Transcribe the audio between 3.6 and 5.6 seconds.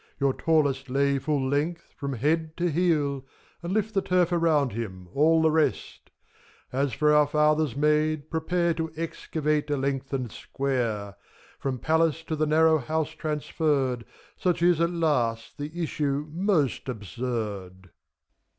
And lift the turf around him, all the